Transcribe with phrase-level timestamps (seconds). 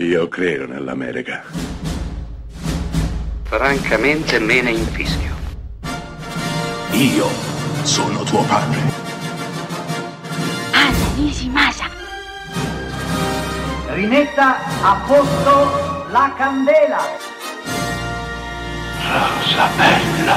[0.00, 1.42] Io credo nell'America.
[3.42, 5.34] Francamente me ne infischio.
[6.92, 7.26] Io
[7.82, 8.78] sono tuo padre.
[10.70, 11.86] Anna Nishimasa.
[13.88, 17.02] Rimetta a posto la candela.
[19.02, 20.36] Rosa bella.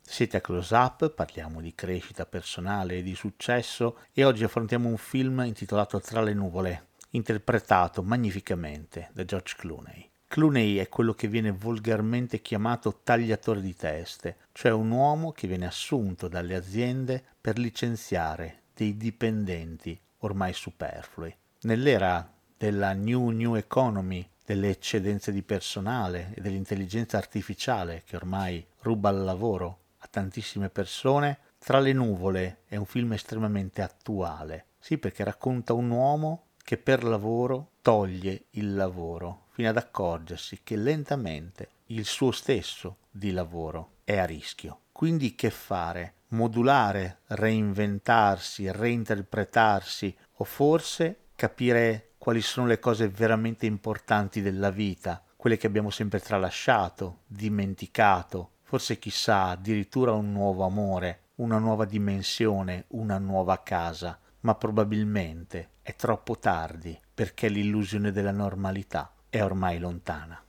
[0.00, 4.96] Siete a Close Up, parliamo di crescita personale e di successo e oggi affrontiamo un
[4.96, 10.08] film intitolato Tra le nuvole, interpretato magnificamente da George Clooney.
[10.28, 15.66] Clooney è quello che viene volgarmente chiamato tagliatore di teste, cioè un uomo che viene
[15.66, 21.34] assunto dalle aziende per licenziare dei dipendenti ormai superflui.
[21.62, 29.10] Nell'era della New New Economy, delle eccedenze di personale e dell'intelligenza artificiale che ormai ruba
[29.10, 34.64] il lavoro a tantissime persone, Tra le nuvole è un film estremamente attuale.
[34.78, 40.76] Sì, perché racconta un uomo che per lavoro toglie il lavoro fino ad accorgersi che
[40.76, 44.80] lentamente il suo stesso di lavoro è a rischio.
[44.92, 46.14] Quindi che fare?
[46.28, 55.56] Modulare, reinventarsi, reinterpretarsi o forse capire quali sono le cose veramente importanti della vita, quelle
[55.56, 63.18] che abbiamo sempre tralasciato, dimenticato, forse chissà addirittura un nuovo amore, una nuova dimensione, una
[63.18, 70.42] nuova casa, ma probabilmente è troppo tardi perché l'illusione della normalità è ormai lontana.